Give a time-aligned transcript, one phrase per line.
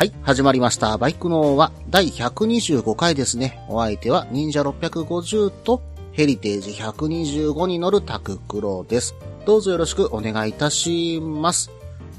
[0.00, 0.96] はい、始まりました。
[0.96, 3.62] バイクのは第125回ですね。
[3.68, 5.82] お相手は忍者650と
[6.12, 9.14] ヘリテージ125に乗るタククロです。
[9.44, 11.70] どうぞよろしくお願いいたします。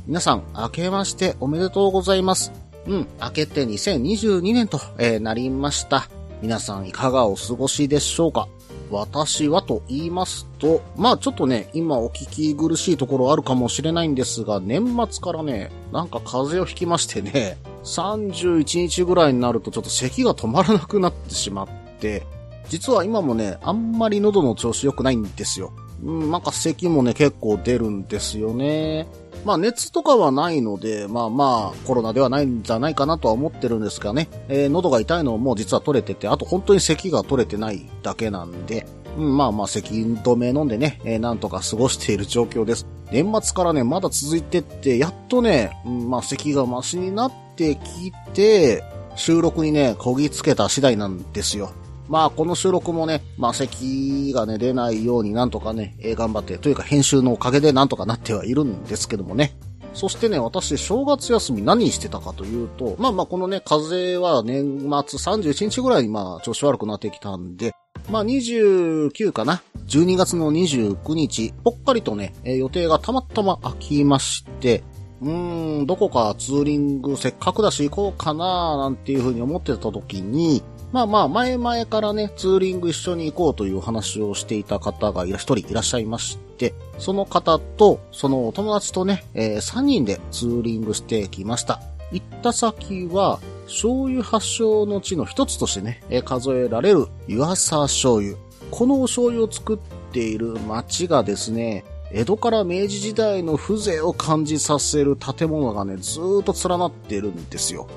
[0.06, 2.52] 皆さん、明けましておめでとうございます。
[2.86, 6.08] うん、明けて2022年と、えーなりました。
[6.44, 8.48] 皆さんいかがお過ごしでしょうか？
[8.92, 21.68] 私はと言いますと、まあちょっとね、今お聞き苦しいところあるかもしれないんですが、年末からね、なんか風邪をひきましてね、31日ぐらいになるとちょっと咳が止まらなくなってしまっ
[22.00, 22.24] て、
[22.70, 25.74] 実は今もね、あんまり喉の調子良くないんですよ。
[26.04, 29.08] うん、なんか咳もね、結構出るんですよね。
[29.46, 42.88] まあ熱とかはないので、まあまあコロナではないんじゃないかなとは思ってるんですがね、えー喉が痛いのも実は取れてて、あと本当に咳が取れてないだけなんで、うん、まあまあ咳止め飲んでね、えーなんとか過ごしている状況です。
[43.12, 48.84] 年末からね、まだ続いてって、やっとね、うん、まあ咳がマシになってきて、
[49.16, 51.72] 収録にね、こぎつけた次第なんですよ。
[52.08, 59.56] まあ、この収録もね、まあ、咳がね、出ないようになんとかね、えー頑張って、というか編集のおかげでなんとかなってはいるんですけどもね。
[59.94, 67.74] そしてね、私、正月休み何してたかというと、まあまあ、このね、風は年末31日ぐらいにまあ、調子悪くなってきたんで、
[68.10, 74.84] まあ、29かな ?12 月の29日、ぽっかりとね、予定がたまたま空きまして、
[75.22, 91.82] うーん、どこかツーリングせっかくだし行こうかななんていうふうに思ってた時に、まあまあ、前々からね、ツーリング一緒に行こうという話をしていた方が一人いらっしゃいまして、その方と、そのお友達とね、えー3人でツーリングしてきました。
[92.12, 98.36] 行った先は、醤油発祥の地の一つとしてね、数えられる湯浅醤油。
[98.70, 107.88] このお醤油を作っている町がですね、江戸から明治時代の風情を感じさせる建物がね、ずーっと連なってるんですよ。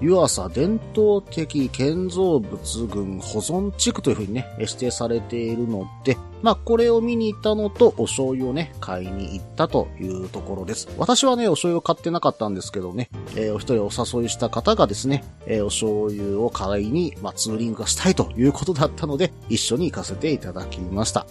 [0.00, 10.88] 湯浅伝統的建造物群保存地区というふうにね、指定されているので、まあこれを見に行ったのとお醤油をね、買いに行ったというところです。
[10.98, 21.26] 私はね、お醤油を買ってなかったんですけどね、えーお一人お誘いした方がですね、えーお醤油を買いに、まあツーリングがしたいということだったので、一緒に行かせていただきました。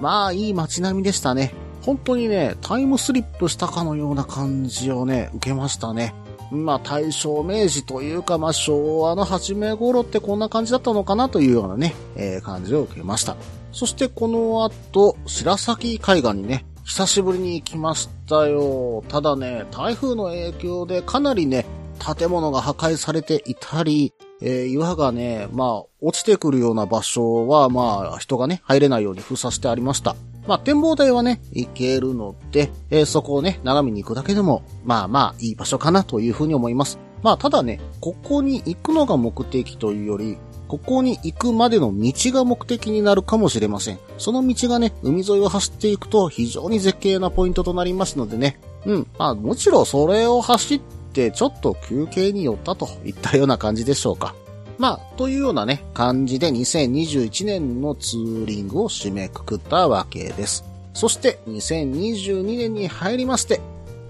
[0.00, 1.54] まあいい街並みでしたね。
[1.84, 6.14] 本当にね、タイムスリップしたかのような感じをね、受けましたね。
[6.50, 13.36] まあ大正明治というか、まあ昭和の初め頃ってこんな感じだったのかなというようなね、えー感じを受けました。
[13.72, 19.04] そしてこの後、白崎海岸にね、久しぶりに行きましたよ。
[19.08, 21.66] ただね、台風の影響でかなりね、
[21.98, 30.16] 建物が破壊されていたり、えー岩がね、まあ、落ちてくるような場所は、まあ、人がね、入れないように封鎖してありました。
[30.46, 36.98] まあ、展望台はね、行けるので、えーそこをね、眺めに行くだけでも、まあまあ、いい場所かなというふうに思います。
[37.22, 40.36] まあ、ただね、ここに行くのが目的というより、
[40.68, 43.98] ここに行くまでの道が目的になるかもしれません。
[44.18, 48.58] その道がね、海沿いを走っていくと非常に絶景なポイントとなりますのでね。
[48.84, 49.06] うん。
[49.18, 50.80] まあ、もちろんそれを走っ
[51.12, 54.34] てちょっと休憩に寄ったといったような感じでしょうか。
[54.78, 60.64] まあ、というようなね、感じで2021年のツーリングを締めくくったわけです。
[60.92, 63.60] そして2022年に入りまして、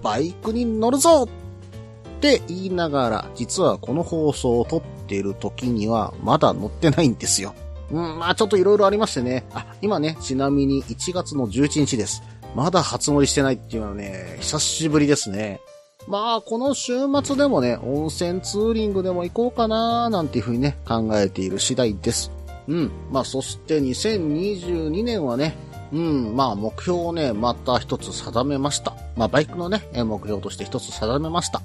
[0.01, 7.53] バイクに乗るぞって言いながら、実はこの放送を撮っている時にはまだ乗ってないんですよ。
[7.91, 9.45] うん、まあちょっと色々ありましてね。
[9.53, 12.23] あ、今ね、ちなみに1月の11日です。
[12.55, 15.59] まだ初乗りしてないっていうのはね、久しぶりですね。
[16.07, 16.93] まあ、この週
[17.23, 22.31] 末でもね、温泉ツーリングでも行こうかなーなんていうふうにね、考えている次第です。
[22.67, 22.91] うん。
[23.11, 25.55] まあ、そして2022年はね、
[25.91, 28.95] うん、まあ、目標をね、また一つ定めました。
[29.15, 31.61] まあ、バイクのね、目標として一つ定めました。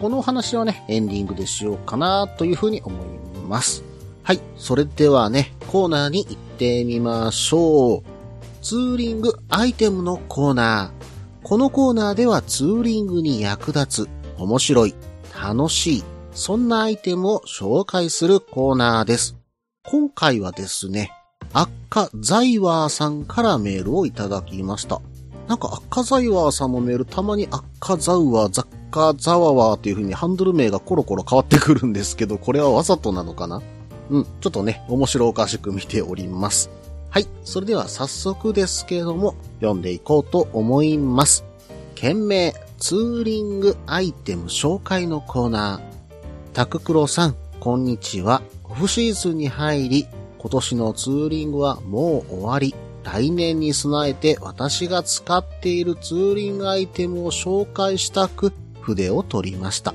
[0.00, 3.06] このお話はね、エンディングでしようかなというふうに思い
[3.48, 3.84] ます。
[4.24, 4.40] はい。
[4.56, 8.02] それではね、コーナーに行ってみましょう。
[8.60, 11.03] ツーリングアイテムのコーナー。
[11.44, 14.08] このコーナーではツーリングに役立つ、
[14.38, 14.94] 面白い、
[15.38, 19.36] 楽しい、そんなアイテムを紹介するコーナーです。
[19.84, 21.12] 今回はですね、
[21.52, 25.02] アッカザイワーさんからメールをいただきました。
[25.46, 33.60] なんかアッカザイワーさんのメールたまにアッカザウワー、ザッ赤ザワワーっていう風にハンドル名がコロコロ変わってくるんですけど、これはわざとなのかな？
[34.08, 36.70] うん、ちょっとね、面白おかしく見ております。
[37.14, 41.44] はい、それでは早速ですけれども、読んでいこうと思います。
[41.94, 46.54] 件名、ツーリングアイテム紹介のコーナー。
[46.54, 48.42] タククロさん、こんにちは。
[48.64, 50.08] オフシーズンに入り、
[50.40, 52.74] 今年のツーリングはもう終わり。
[53.04, 59.94] 来年に備えて私が使っているツーリングアイテムを紹介したく筆を取りました。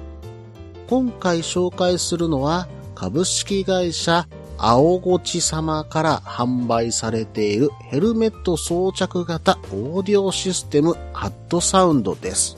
[0.88, 4.26] 今回紹介するのは株式会社
[4.62, 12.58] 青ごち様から販売されているヘルメット装着型オーディオシステムハットサウンドです。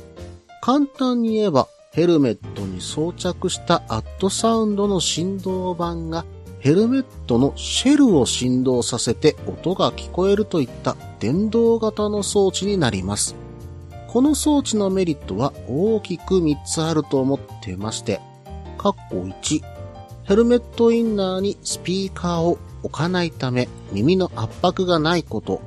[0.62, 6.26] 簡単に言えばヘルメットに装着したアットサウンドの振動板が
[6.60, 13.36] ヘルメットのシェルを振動させて音が聞こえるといった電動型の装置になります。
[14.08, 18.20] この装置のメリットは大きく3つあると思ってまして、
[18.78, 19.71] カッコ1、
[20.32, 25.62] ヘルメットインナーにスピーカーを置かないため耳の圧迫がないこと、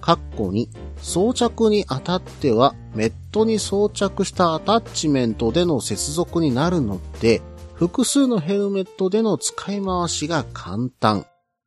[0.00, 0.66] カッコ2、
[1.00, 7.42] 装着にあたってはメットに装着したアタッチメントでの接続になるので、
[7.74, 11.24] 複数のヘルメットでの使い回しが簡単。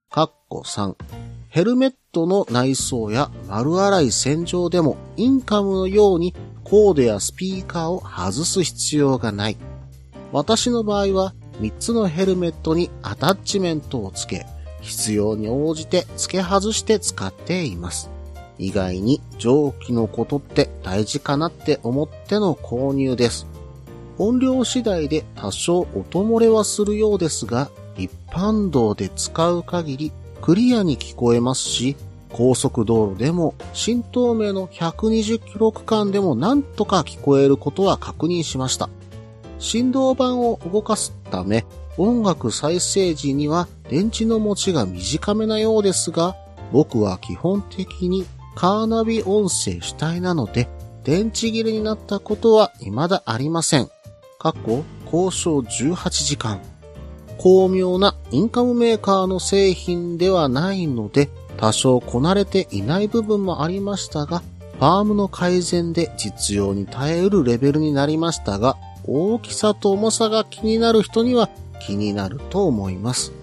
[0.10, 0.98] カッコ3。
[1.48, 9.58] ヘルメットの内装や丸洗い洗浄でもインカムのようにコードやスピーカーを外す必要がない。
[10.34, 14.46] 私の場合は3つのヘルメットにアタッチメントを付け、
[14.82, 18.10] 必要に応じて付け外して使っています。
[18.58, 23.48] 意外に蒸気のことって大事かなって思っての購入です。
[24.18, 30.12] 音量次第で多少音漏れはするようですが、一般道で使う限り
[30.42, 31.96] クリアに聞こえますし、
[32.32, 38.90] 高速道路でも新東名の120キロ区間でもなんとか聞こえることは確認しました。
[39.62, 41.66] 振動板を動かすため、
[41.98, 46.36] 音楽再生時には電池の持ちが短めなようですが、
[46.74, 48.26] 僕は基本的に
[48.56, 50.68] カーナビ音声主体なので、
[51.04, 53.90] 電池切れになったことは未だありません。
[54.40, 56.60] 過去交渉18時間。
[57.38, 64.40] 巧妙なインカムメーカーの製品ではないので、多少こなれていない部分もありましたが、
[64.80, 68.78] ファームの改善で実用に耐えうるレベルになりましたが、
[69.14, 71.50] 大きさと重さが気になる人には
[71.82, 73.34] 気になると思います。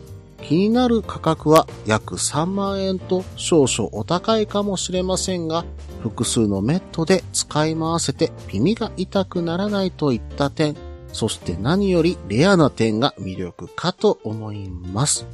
[0.43, 5.67] 気になる価格は約3万円と少々お高いかもしれませんが、
[6.01, 10.75] 複数のメットで使い回せて耳が痛くならないといった点、
[11.13, 15.27] そして何よりレアな点が魅力かと思います。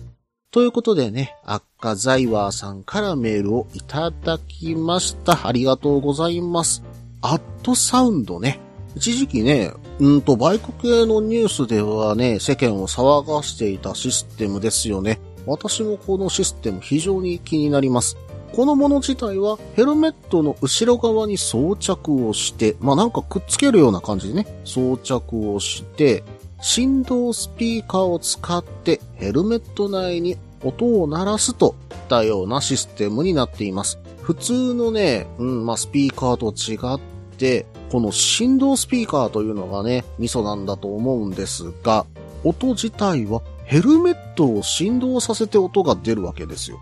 [0.50, 5.46] ということでね、アッカザイワーさんからメールをいただきました。
[5.46, 6.82] ありがとうございます。
[7.22, 8.63] アットサウンドね。
[8.96, 15.20] 一時期ね、うんと、バイク系のニュースではね、世間を騒がしていたシステムですよね。
[15.46, 18.16] 私もこのシステム非常に気になります。
[18.54, 26.22] このもの自体はヘルメットの後ろ側に装着をして、まあなんかくっつけるような感じでね、装着をして、
[26.60, 33.98] 振動スピーカーを使ってヘルメット内に音を鳴らすといったようなシステムになっています。
[34.22, 37.00] 普通のね、うん、まあスピーカーと違っ
[37.36, 42.06] て、この振動スピーカーというのがね、ミソなんだと思うんですが、
[42.42, 46.80] 音自体はヘルメットを振動させて音が出るわけですよ。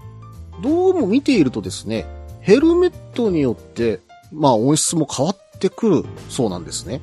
[0.63, 2.07] どうも見ているとですね、
[2.41, 4.01] ヘルメットによって、
[4.33, 7.03] まあ音質も変わってくるそうなんですね。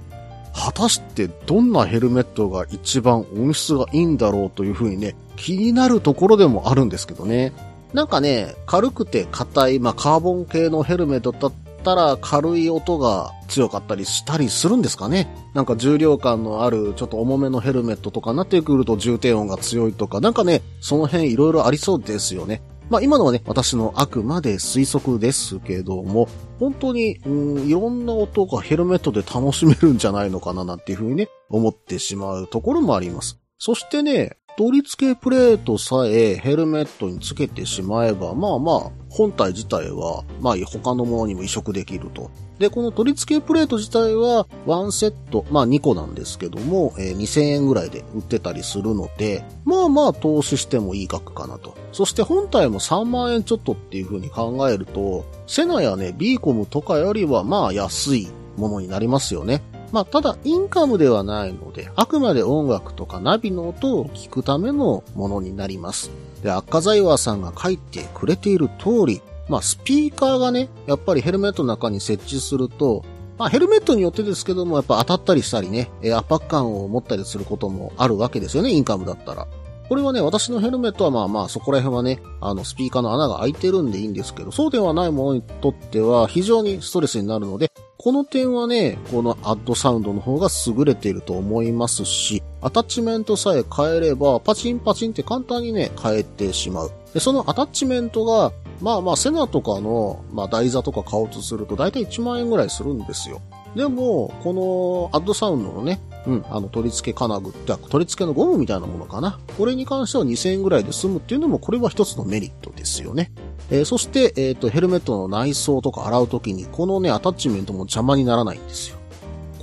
[0.56, 7.54] 果たしてどんなヘルメットが一番音質がいいんだろうというふうにね、気になるところでもあるんですけどね。
[7.94, 11.52] なんかね、軽くて硬い、まあカーボン系のヘルメットだっ
[11.84, 22.62] たら軽い音が強かったりしたりするんですかねなんか重量感のあるちょっと重めのヘルメットとかになってくると重低音が強いとか、なんかね、その辺いろいろありそうですよね。
[22.90, 26.28] まあ今のはね、私のあくまで推測ですけども、
[26.60, 33.40] 本当に、うん、いろんな音がヘルメットで楽しめるんじゃないのかななんていうふうにね、思ってしまうところもあります。
[33.58, 42.30] そしてね、取り付けプレートさえヘルメットにつけてしまえば、まあまあ、本体自体は、まあ他のものにも移植できると。
[42.58, 51.78] で、この取り付けプレート自体は、1セット、まあ2個なんですけども、えー、2000円ぐらいで売ってたりするので、まあまあ投資してもいい額かなと。
[51.94, 59.62] そして本体も3万円ちょっとっていう風に考えると、セナやね、ビーコムとかよりはまあ安いものになりますよね。
[59.92, 66.12] まあ、ただ、インカムではないので、あくまで音楽とかナビの音を聞くためのものになります。
[66.44, 73.04] で、赤ザイワーさんが書いてくれている通り、まあ、スピーカーがね、やっぱりヘルメットの中に設置すると、
[73.40, 79.48] まあヘルメットによってですけども、やっぱ当たったりしたりね、圧迫感を持ったりすることもあるわけですよね、インカムだったら。
[79.88, 96.92] これはね、私のヘルメットはまあまあそこら辺はね、あのスピーカーの穴が開いてるんでいいんですけど、そうではないものにとっては非常にストレスになるので、この点はね、このアッドサウンドの方が優れていると思いますし、アタッチメントさえ変えれば、パチンパチンって簡単にね、変えてしまう。
[97.14, 103.42] で、そのアタッチメントが、まあまあ、セナとかの、まあ台座とか買おうとすると、だいたい1万円ぐらいするんですよ。
[103.76, 109.40] でも、このアッドサウンドのね、うん、あの取り付け金具って、取り付けのゴムみたいなものかな。
[109.58, 113.32] これに関しては2000円ぐらいで済むっていうのも、これは一つのメリットですよね。
[113.70, 118.98] えー、そして、えっ、ー、と、ヘルメットの内装とか洗うときに、このね、アタッチメントも邪魔にならないんですよ。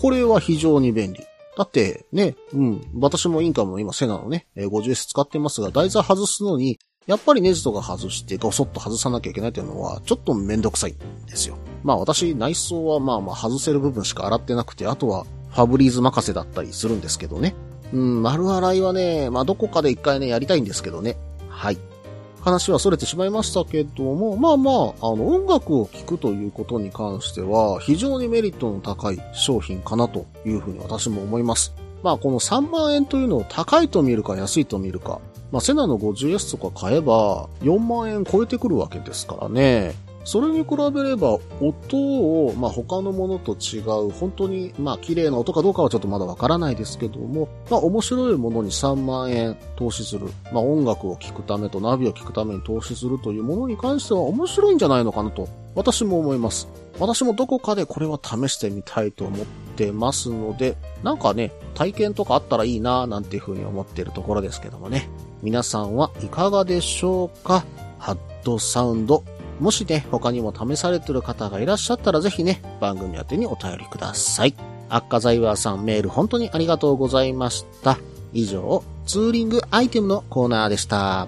[0.00, 1.20] これは非常に便利。
[1.56, 11.56] だって、ね、うん、私もインカムの今セナのね、50S 使ってますが、台座外すのに、やっぱりネジとか外してゴソッと外さなきゃいけないというのは、ちょっとめんどくさいんですよ。
[11.84, 17.54] まあ私、内装はまあまあ外せる部分しか洗ってなくて、あとはファブリーズ任せだったりするんですけどね。
[17.92, 21.16] うん、丸洗いはね、まあどこかで一回ね、やりたいんですけどね。
[21.48, 21.78] はい。
[22.40, 31.74] 話は逸れてしまいましたけども、まあまあ、あの、音楽を聴くということに関しては、非常にメリットの高い商品かなというふうに私も思います。
[32.04, 35.20] まあ、この3万円というのを高いと見るか安いと見るか、
[35.52, 39.94] まあ、セナの 50S とか買えば4万円超えてくるわけですからね。
[40.26, 50.26] それに比べれば、音を、まあ、他のものと違う、本当に、まあ、綺麗な音かどうかはちょっとまだわからないですけども、まあ、面白いものに3万円投資する。
[50.52, 56.68] まあ、音楽を聴くためとナビを聴くために投資するというものに関しては面白いんじゃないのかなと、私も思います。
[56.98, 65.08] 私もどこかでこれは試してみたいと思ってますので、なんかね、体験とかあったらいいなぁなんていうふうに思っているところですけどもね。
[65.42, 67.64] 皆さんはいかがでしょうか？
[67.98, 69.24] ハッドサウンド。
[69.60, 74.54] もしね、他にも試されてる方がいらっしゃったらぜひね、番組宛てにお便りください。
[74.88, 77.98] アッカザイワーさんメール本当にありがとうございました。
[78.32, 81.26] 以上、ツーリングアイテムのコーナーでした。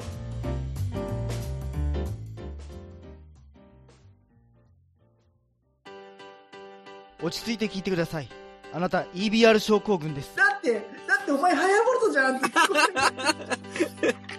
[7.22, 8.28] 落ち着いて聞いてください。
[8.72, 10.36] あなた EBR 症候群です。
[10.72, 12.48] だって、だってお前ハヤボルトじゃんって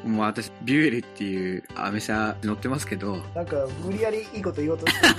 [0.07, 3.17] もう私、ビュエルっていうアメ車乗ってますけど。
[3.36, 5.00] なんか、無理やりいいこと言おうとして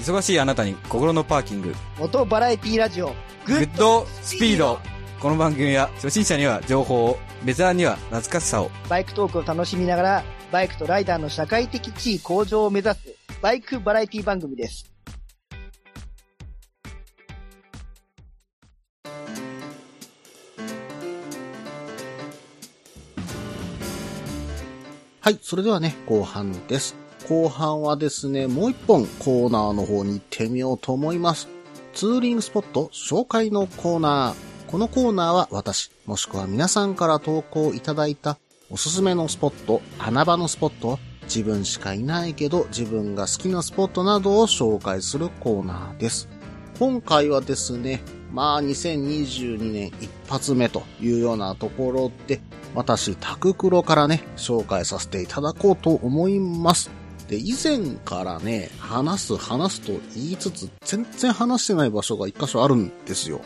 [0.00, 1.74] 忙しいあなたに心のパーキング。
[1.98, 3.14] 元バラエティラジオ、
[3.46, 4.78] グッドスピード。
[5.20, 8.70] この番組は初心者には情報を、ベテランには懐かしさを。
[8.88, 12.98] バイクトークを楽しみながら、バイクとライダーの社会的地位向上を目指す、
[13.40, 14.93] バイクバラエティ番組です。
[25.24, 26.94] はい、それではね、後半です。
[27.30, 31.48] 後半はですね、もう一本コーナーの方に行ってみようと思います。
[31.94, 34.70] ツーリングスポット紹介のコーナー。
[34.70, 38.36] このコーナーは私、もしくは皆さんから投稿いただいた
[38.68, 46.28] おすすめのスポット、穴場のスポット、自分しかいないけど自分が好きなスポットなどを紹介するコーナーです。
[46.78, 52.42] 今回はですね、まあ2022年一発目というようなところで、
[52.74, 56.90] 私、タククロからね、紹介させていただこうと思います。
[57.28, 63.40] で、以前からね、話す話すと言いつつ、全然話してない場所が一箇所あるんですよ。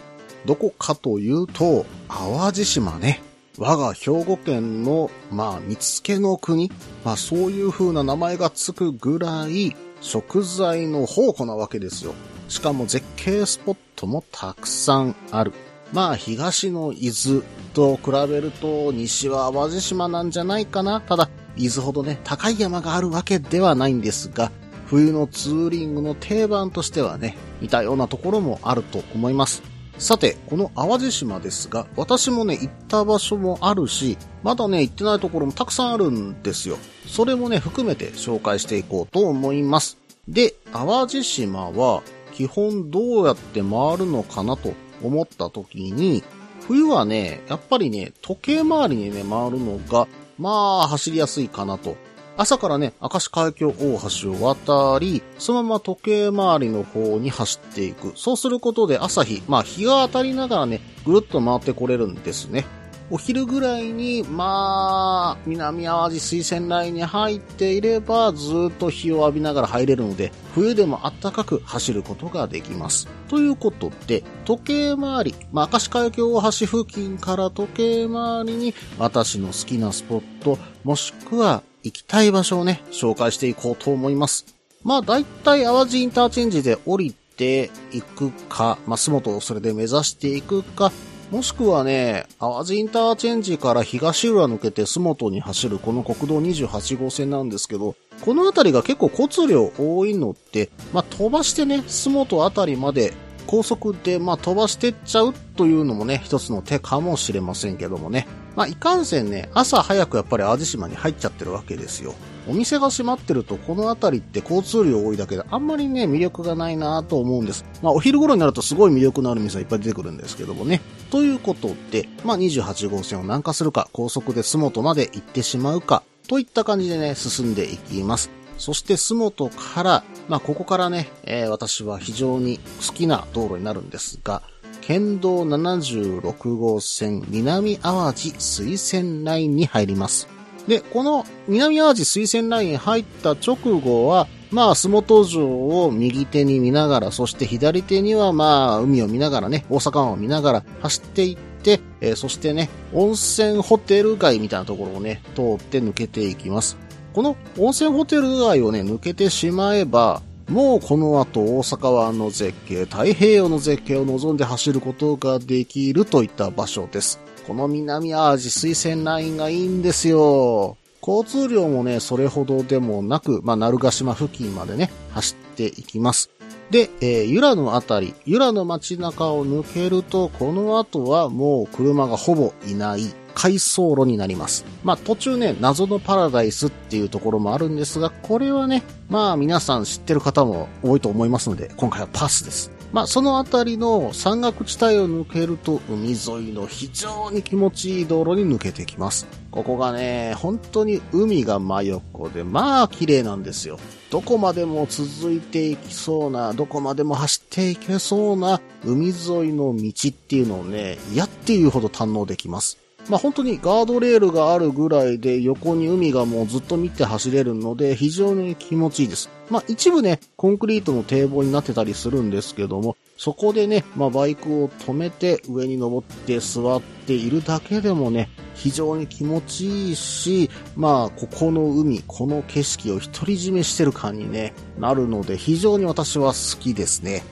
[0.46, 3.22] どこかというと、淡路島ね。
[3.58, 6.70] 我が兵庫県の、まあ、見つけの国。
[7.04, 12.14] まあ、そういう風な名前がつくぐらい、食材の宝庫なわけですよ。
[12.48, 15.52] しかも絶景スポットもたくさんある。
[15.92, 17.42] まあ、東の伊豆
[17.72, 21.00] と比べると、西は淡路島なんじゃないかな。
[21.00, 24.50] ただ、伊豆ほどね、高い山があるわけではないんですが、
[24.86, 29.62] 冬のツーリングの定番としてはね、似たようなところもあると思います。
[29.98, 36.78] さて、この淡路島ですが、私もね、行った場所もあるし、まだね、行ってないところもたくさんあるんですよ。
[37.06, 39.98] それもね、含めて紹介していこうと思います。
[40.28, 42.02] で、淡路島は、
[42.32, 46.22] 基本どうやって回るのかなと思った時に、
[46.66, 50.06] 冬はね、やっぱりね、時計回りにね、回るのが、
[50.38, 51.96] まあ、走りやすいかなと。
[52.36, 58.12] 朝からね、明石海峡大橋を渡り、そのまま時計回りの方に走っていく。
[58.14, 62.64] そうすることで朝日、まあ日が当たりながらね、ぐるっと回ってこれるんですね。
[63.10, 73.08] お昼ぐらいに、まあ、南淡路水仙ラインに入っていれば、ずっと日を浴びながら入れるので、冬でも暖かく走ることができます。
[73.28, 84.44] ということで、時計回り、まあ、明石海峡大橋付近から時計回りに、私の好きなスポット、もしくは行きたい場所をね、紹介していこうと思います。
[84.84, 90.92] まあ大体淡路インターチェンジで降りていくか、まあ洲本をそれで目指していくか、
[91.30, 103.12] もしくはね、淡路インターチェンジから東浦抜けて洲本に走るこの国道28号線なんですけど、この辺りが結構交通量多いのって、まあ飛ばしてね、洲本あたりまで
[103.46, 108.26] 高速でまあ飛ばしてっちゃうというのもね、一つの手かもしれませんけどもね。
[108.56, 112.14] まあいかんせんね、朝早くやっぱり淡路島に入っちゃってるわけですよ。
[112.48, 117.66] お店が閉まってると、この辺りって交通量多いだけで、あんまりね、魅力がないなと思うんです。
[117.82, 120.80] まあ、お昼頃になるとすごい魅力のある店がいっぱい出てくるんですけどもね。
[121.10, 128.30] ということで、まあ、28号線を南下するか、高速で洲本まで行ってしまうか、といった感じでね、進んでいきます。
[128.58, 134.42] そして、洲本から、まあ、ここからね、えー私は非常に好きな道路になるんですが、
[134.82, 140.28] 県道76号線南淡路水線ラインに入ります。
[140.66, 156.78] で、この南淡路水線ライン入った直後は、まあ、洲本城を右手に見ながら、そして左手にはまあ、海を見ながらね、大阪湾を見ながら走っていって、えーそしてね、温泉ホテル街みたいなところをね、通って抜けていきます。
[157.12, 167.20] この温泉ホテル街をね、抜けてしまえば、もうこの後大阪湾の絶景、太平洋の絶景を望んで走ることができるといった場所です。
[167.46, 170.78] この南淡路水線ラインがいいんですよ。
[171.00, 176.30] 交通量もね、それほどでもなく、まあ、鳴ヶ島付近までね、走っていきます。
[176.70, 184.64] で、えー、由良のあたり、由良の街中を抜けると、この後はもう車がほぼいない回送路になります。
[184.82, 192.77] まあ途中ね、謎のパラダイスっていうところもあるんですが、これはね、まあ皆さん知ってる方も多いと思いますので、今回はパスです。
[192.92, 199.26] まあそのあたりの山岳地帯を抜けると、海沿いの非常に気持ちいい道路に抜けてきます。
[199.50, 203.78] ここがね、本当に海が真横で、まあ綺麗なんですよ。
[204.10, 209.14] どこまでも続いていきそうな、どこまでも走っていけそうな海沿
[209.50, 212.78] いの道っていうのをね、やっていうほど堪能できます。
[213.08, 219.30] まあ本当にガードレールがあるぐらいで横に海がもうずっと見て走れるので非常に気持ちいいです。
[219.50, 237.22] まあ一部ね、コンクリートの堤防になってたりするんですけども、そこでね、まあバイクを止めて上に登って座っているだけでもね、非常に気持ちいいし、まあここの海、この景色を独り占めしてる感にね、なるので非常に私は好きですね。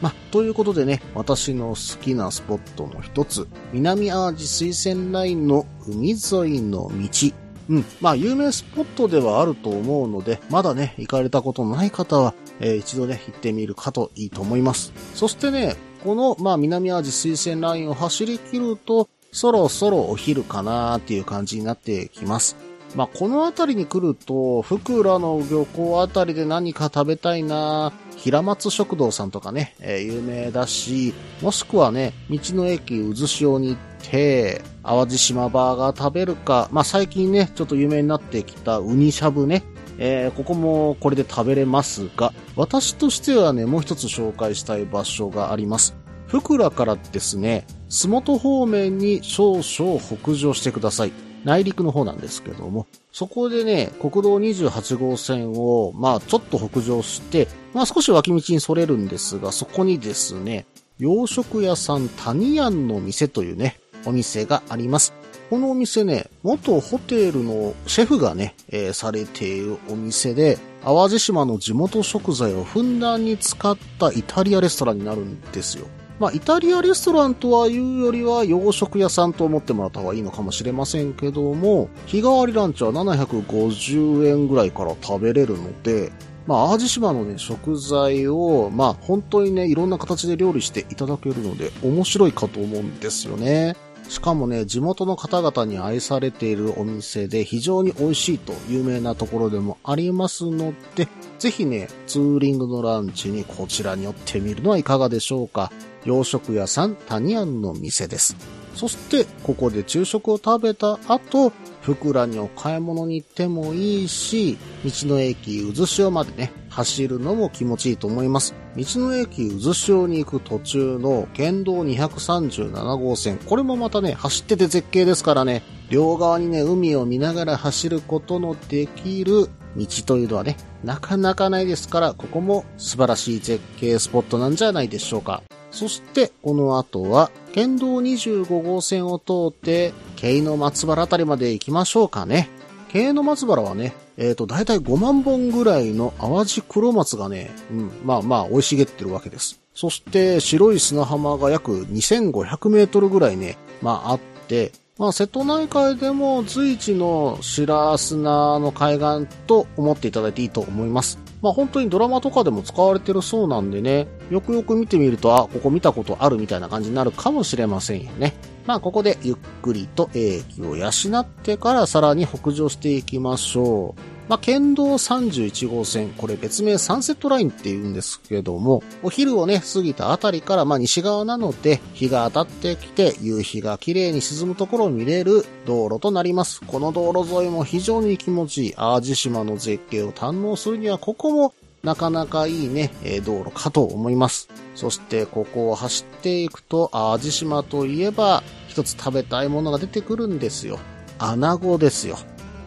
[0.00, 7.32] まあ、ということでね、私の好きなスポットの一つ、南淡路水線ラインの海沿いの道。
[7.68, 7.84] うん。
[8.00, 14.92] まあ、有名スポットではあると思うので、まだね、行かれたことのない方は、えー一度ね、行ってみるかといいと思います。
[15.14, 22.56] そしてね、この、まあ、南淡路水線ラインを走り切ると、そろそろお昼かなーっていう感じになってきます。
[22.96, 33.78] まあ、この辺りに来ると、福良の漁港あたりで何か食べたいなー平松食堂さんとかね、えー有名だし、もしくはね、道の駅渦潮に行っ
[34.10, 39.62] て、淡路島バーガー食べるか、まあ、最近ね、ちょっと有名になってきたウニしゃぶね、
[39.96, 45.96] えーここもこれで食べれますが、私としてはね、もう一つ紹介したい場所があります。
[46.26, 51.12] 福良からですね、洲本方面に少々北上してください。
[51.44, 60.66] 内陸の方なんですけども、そこでね、国道28号線を、まあちょっと北上して、まあ少し脇道にそれるんですが、そこにですね、
[60.98, 65.12] 洋食屋さん谷屋の店というね、お店があります。
[65.50, 75.86] このお店ね、元ホテルのシェフがね、えーされているお店で、淡路島の地元食材をふんだんに使ったイタリアレストランになるんですよ。
[76.20, 86.12] まあ、イタリアレストランとはいうよりは洋食屋さんと思ってもらった方がいいのかもしれませんけども、日替わりランチは750円ぐらいから食べれるので、
[86.46, 93.76] まあ、淡路島のね、食材を、まあ、本当にね、いろんな形で料理していただけるので、面白いかと思うんですよね。
[94.10, 101.06] しかもね、地元の方々に愛されているお店で非常に美味しいと有名なところでもありますので、
[101.38, 105.70] ぜひね、ツーリングのランチにこちらに寄ってみるのはいかがでしょうか。
[106.04, 108.34] 洋食屋さん谷庵の店です。
[108.74, 118.54] そして、ここで昼食を食べた後、福良にお買い物に行ってもいいし、道の駅渦潮までね、走るのも気持ちいいと思います。
[118.76, 135.42] 道の駅渦潮に行く途中の県道237号線、これもまたね、走ってて絶景ですからね、両側にね、海を見ながら走ることのできる道というのはね、なかなかないですから、ここも素晴らしい絶景スポットなんじゃないでしょうか。
[135.70, 142.50] そして、この後は、県道25号線を通って、京の松原あたりまで行きましょうかね。
[142.92, 149.60] 京の松原はね、えっ、と、だいたい5万本ぐらいの淡路黒松がね、うん、まあまあ、生い茂ってるわけです。
[149.72, 161.18] そして、白い砂浜が約2500メートルぐらいね、まああって、まあ、瀬戸内海でも随一の白砂の海岸と思っていただいていいと思います。
[161.40, 168.34] まあ本当にドラマとかでも使われてるそうなんでね、よくよく見てみると、あ、ここ見たことあるみたいな感じになるかもしれませんよね。
[168.66, 174.20] まあここでゆっくりと英気を養ってからさらに北上していきましょう。
[174.30, 186.60] まあ、県道31号線、これ別名サンセットラインって言うんですけども、お昼をね、過ぎたあたりから、まあ、西側なので、日が当たってきて、夕日が綺麗に沈むところを見れる道路となります。
[186.64, 194.48] この道路沿いも非常に気持ちいい、淡路島の絶景を堪能するには、ここもなかなかいいね、え道路かと思います。
[194.74, 200.78] そして、ここを走っていくと、淡路島といえば、一つ食べたいものが出てくるんですよ。
[201.18, 202.18] 穴子ですよ。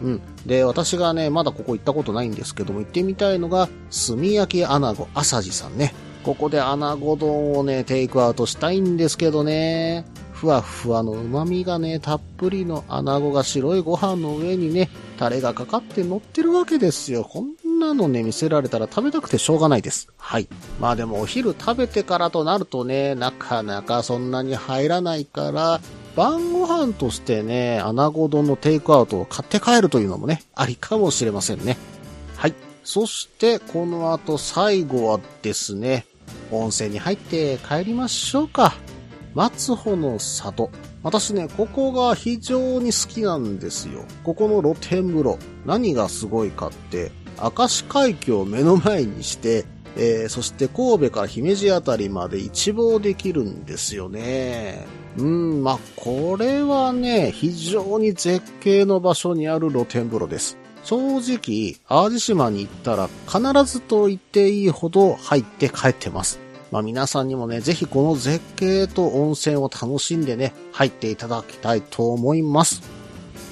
[0.02, 0.20] うん。
[0.46, 3.68] で、私がね、まだここ行ったことないんですけども、行ってみたいのが、
[4.06, 5.94] 炭焼き穴子朝地さんね。
[6.24, 10.04] ここで穴子丼をね、テイクアウトしたいんですけどね。
[10.32, 17.24] ふわふわの旨味がね、たっぷりの穴子が白いご飯の上にね、タレがかかって乗ってるわけですよ。
[17.24, 20.08] こんなのね、見せられたら食べたくてしょうがないです。
[20.18, 20.48] はい。
[20.80, 25.80] まあでもお昼食べてからとなるとね、なかなかそんなに入らないから、
[26.16, 31.76] 晩ご飯としてね、穴子丼のテイクアウトを買って帰るというのもね、ありかもしれませんね。
[32.36, 32.54] はい。
[32.84, 36.06] そして、この後最後はですね、
[36.50, 38.74] 温泉に入って帰りましょうか。
[39.34, 40.70] 松穂の里。
[41.02, 44.04] 私ね、ここが非常に好きなんですよ。
[44.22, 45.38] ここの露天風呂。
[45.66, 49.64] 何がすごいかって、明石海峡を目の前にして、
[49.96, 54.86] えー、そして神戸から姫路あたりまで一望できるんですよね。
[55.16, 60.56] うん、まあ、これはね、非常に絶景の場所にある露天風呂です。
[60.82, 66.40] 正直、淡路島に行ったら必ずと言っていいほど入って帰ってます。
[66.70, 72.93] まあ皆さんにもね、ぜひこの絶景と温泉を楽しんでね、入っていただきたいと思います。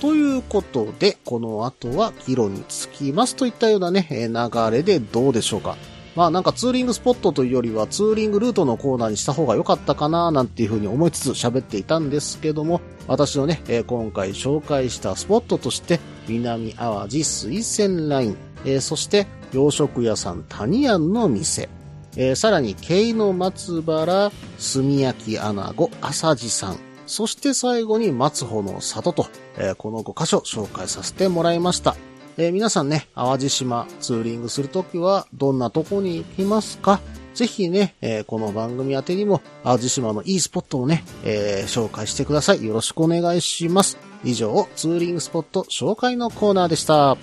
[0.03, 5.77] ということで、この後は議論につきますといったようなね、流れでどうでしょうか。
[6.17, 21.69] まあなんかツーリングスポットというよりはツーリングルートのコーナーにした方が良かったかななんていうふうに思いつつ喋っていたんですけども、私のね、え今回紹介したスポットとして、南淡路水仙ライン、えーそして洋食屋さん谷庵の店、
[22.17, 24.33] えーさらに、京の松原、
[24.75, 26.79] 炭焼き穴子、朝地さん、
[27.12, 29.27] そして最後に松穂の里と、
[29.59, 31.94] えーこの5箇所紹介させてもらいました。
[32.38, 37.01] えー皆さんね、淡路島ツーリングするときはどんなとこに行きますか？
[37.35, 42.64] ぜひね、えーこの番組宛てにも淡路島のいいスポットをね、えー紹介してください。
[42.64, 43.98] よろしくお願いします。
[44.25, 47.18] 以上、ツーリングスポット紹介のコーナーでした。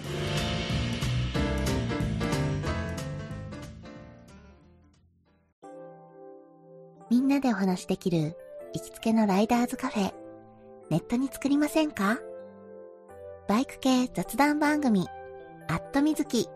[7.10, 8.38] みんなでお話できる
[8.72, 10.14] 行きつけのライダーズカフェ、
[10.92, 12.20] ネットに作りませんか？
[13.48, 15.08] バイク系雑談番組、
[15.68, 16.48] アットみずき。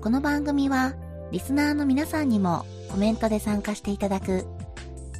[0.00, 0.94] この番組は、
[1.32, 4.46] リスナーの皆さんにもコメントで参加していただく、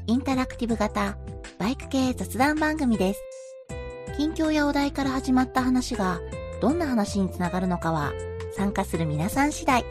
[0.07, 1.19] インタラクティブ型
[1.59, 3.21] バイク系雑談番組です。
[4.17, 6.21] 近況やお題から始まった話が、
[6.62, 8.15] どんな話につながるのかは、
[8.57, 9.85] 参加する皆さん次第。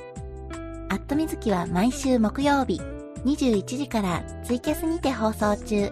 [0.90, 2.82] アットみずきは毎週木曜日、
[3.26, 5.92] 21時からツイキャスにて放送中。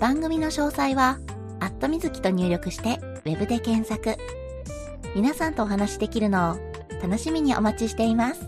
[0.00, 1.20] 番組の詳細は、
[1.60, 4.16] アットみずきと入力して、ウェブで検索。
[5.14, 6.56] 皆さんとお話しできるのを
[7.00, 8.40] 楽しみにお待ちしています。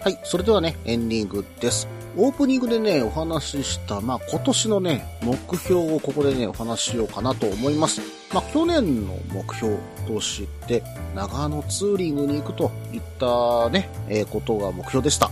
[0.00, 1.86] はい、それではね、エンディングです。
[2.14, 8.02] オープニングでね、お話しした、まあ今年のね、目標をここでね、お話ししようかなと思います。
[8.34, 10.82] まあ去年の目標として、
[11.14, 15.30] 長野ツーリングに行くといったね、えーことが目標でした。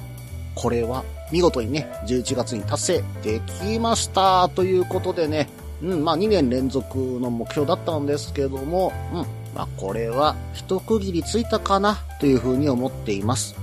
[0.54, 5.50] これは見事にね、11月に達成できましたということでね、
[5.82, 9.18] うん、まあ2年連続の目標だったんですけども、うん、
[9.54, 13.59] まあこれは一区切りついたかなというふうに思っています。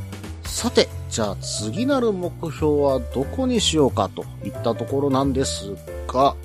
[0.48, 5.76] さて、じゃあ次なる目標はどこにしようかといったところなんです
[6.08, 6.36] が、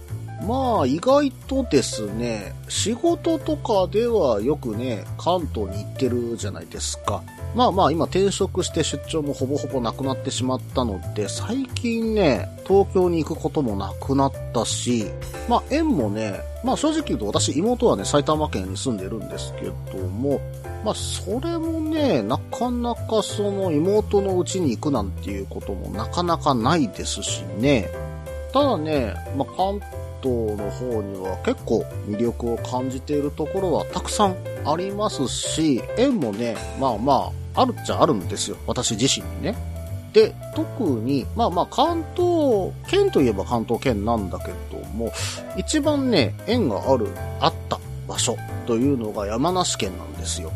[0.46, 7.22] まあ意外とですね、仕事とかではよくね、関東に行ってるじゃないですか。
[7.54, 15.06] まあまあ今転職して出張もほぼほぼなくなってしまったので、最近ね、東京に行くこともなくなったし、
[15.48, 20.40] まあ縁もね、まあ正直言うと私妹はね、埼玉県に住んでるんですけども、
[20.84, 27.90] まあそれもね、なかなかその妹の家に行くなんていうこともなかなかないですしね。
[28.52, 29.80] ただね、まあ関
[30.22, 38.56] 東の方には結構魅力を感じているところはたくさんありますし、縁もね、まあまあ、あるっちゃあるんですよ。
[38.66, 39.56] 私自身にね。
[40.12, 45.12] で、特に、まあまあ関東、県といえば関東圏なんだけども、
[45.56, 47.08] 一番ね、縁がある、
[47.40, 48.36] あった場所
[48.66, 50.52] というのが山梨県なんですよ。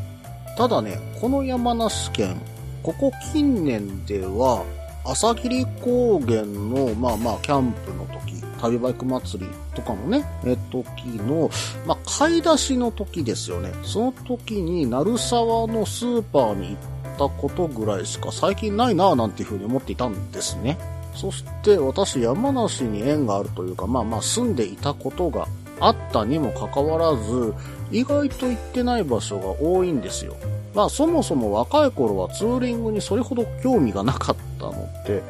[0.57, 2.41] ただね、この山梨県、
[2.83, 4.63] ここ近年では、
[5.05, 11.51] 朝霧高原の、まあまあ、キャンプの時、旅バイク祭りとかのね、え、時の、
[11.87, 13.73] まあ、買い出しの時ですよね。
[13.83, 16.77] その時に、鳴沢のスーパーに行っ
[17.19, 20.79] たことぐらいしか最近ないなぁなんていうふうに思っていたんですね。
[21.15, 25.49] そして私山梨に縁があるというか、まあまあ住んでいたことが
[25.81, 27.55] あったにもかかわらず、
[27.91, 30.37] 意外と行ってない場所が多いんですよ。
[30.75, 34.73] まあそもそも若い頃はツーリングにそれほど興味がなかったの
[35.07, 35.23] で、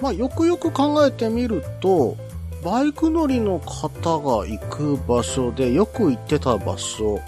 [0.00, 2.16] まあよくよく考えてみると、
[2.62, 7.18] バイク乗りの方が行く場所でよく行ってた場所、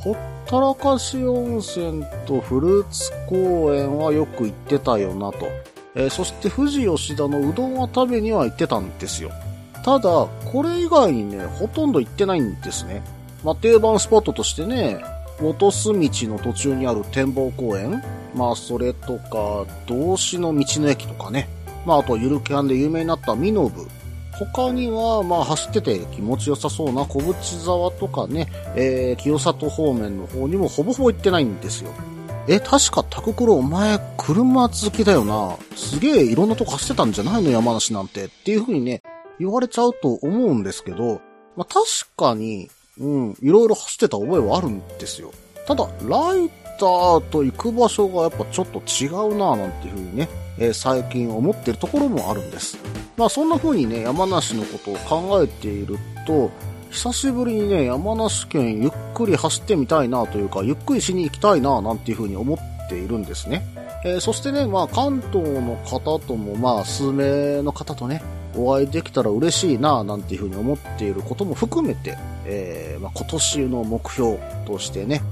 [0.00, 5.46] ほったらかし温泉とフルーツ公園はよく行ってたよなと。
[5.94, 9.30] えーそして富士吉田のうどんは食べには行ってたんですよ。
[9.84, 13.04] ただ、これ以外にね、ほとんど行ってないんですね。
[13.44, 15.04] まあ、定番スポットとしてね、
[15.40, 18.02] 元須道の途中にある展望公園
[18.34, 21.48] まあ、それとか、道志の道の駅とかね。
[21.86, 23.86] まあ、あと、ゆるキャンで有名になったミノブ。
[24.38, 31.90] 他には、まあ、走ってて気持ちよさそうな小淵沢とかね、えー、清里方面の方にもほぼほぼ行ってないんですよ。
[32.48, 35.56] え、確かタククロお前車好きだよな。
[35.76, 37.50] すげえいろんなとこ走ってたんじゃないの？
[37.50, 38.24] 山梨なんて。
[38.24, 39.02] っていう風にね、
[39.38, 41.20] 言われちゃうと思うんですけど、
[41.56, 42.68] まあ、確かに、
[42.98, 45.30] うん、いろいろ走ってた覚えはあるんですよ。
[45.68, 46.48] ただ、ライ
[46.80, 52.78] ターと行く場所がやっぱちょっと違うなぁなんていう風にね、え最近思ってるところもあるんです。
[53.16, 56.50] まあそんな風にね、山梨のことを考えていると、
[56.90, 63.64] 久しぶりにね、山梨県ゆっくり走ってみたいなというか、ゆっくりしに行きたいななんていう風に思っているんですね。
[64.04, 68.22] えーそしてね、まあ関東の方とも、まあ数名の方とね、
[68.56, 75.22] お会いできたら嬉しいななんていう風に思っていることも含めて、えーまあ、今年の目標としてね、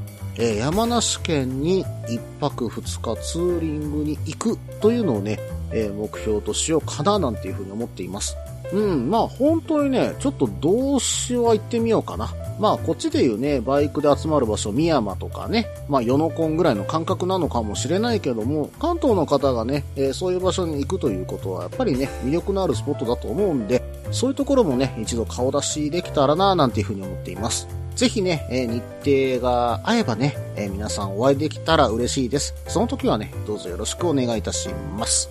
[0.42, 5.38] え山梨県に1泊2日ツーリングに行くというのをね、
[5.70, 8.36] え目標としようかななんていう風に思っています。
[8.72, 12.32] うん、まあ本当にね、ちょっと動詞は行ってみようかな。
[12.58, 27.79] まあこっちでいうね、バイクで集まる場所、宮山とかね、まあヨノコンぐらいの感覚なのかもしれないけども、関東の方がね、えーそういう場所に行くということはやっぱりね、魅力のあるスポットだと思うんで、そういうところもね、一度顔出しできたらななんていう風に思っています。
[27.96, 28.82] ぜひね、え日
[29.38, 32.54] 程が合えばね、え皆さんお会いできたら嬉しいです。
[32.66, 35.28] その時はね、どうぞよろしくお願いいたします。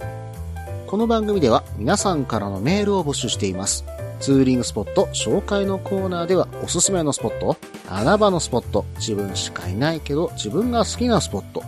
[0.88, 3.86] この番組では皆さんからのメールを募集しています。
[4.20, 11.64] ツーリングスポット紹介のコーナーではおすすめのスポット、穴場のスポット、自分しかいないけど自分が好きなスポット、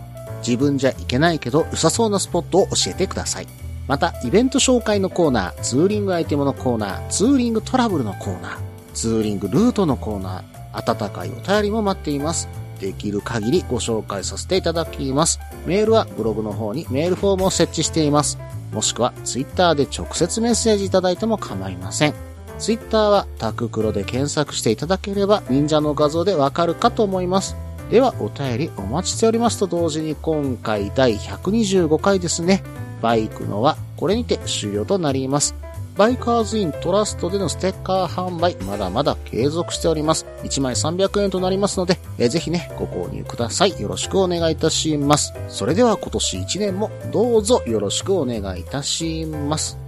[0.46, 3.46] 自分じゃ行けないけど良さそうなスポットを教えてください。
[3.88, 8.58] また、イベント紹介のコーナー、ツーリングアイテムのコーナー、ツーリングトラブルのコーナー、
[8.94, 12.48] ツーリングルートのコーナー、温かいお便りも待っています。
[12.80, 15.38] できる限りご紹介させていただきます。
[15.66, 18.38] メールはブログの方にメールフォームを設置しています。
[18.72, 22.14] もしくはツイッターで直接メッセージいただいても構いません。
[22.58, 27.56] ツイッターはタククロで検索していただければ忍者の画像でわかるかと思います。
[27.90, 32.62] ではお便りお待ちしておりますと同時に今回第125回ですね。
[33.02, 35.54] バイクのはこれにて終了となります。
[35.96, 40.26] バイカーズイントラストでのステッカー販売、まだまだ継続しております。
[40.42, 43.78] 1枚300円となりますので、えーぜひね、ご購入ください。
[43.80, 45.34] よろしくお願いいたします。
[45.48, 49.81] それでは今年1年もどうぞよろしくお願いいたします。